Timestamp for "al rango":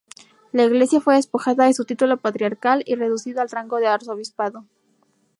3.43-3.77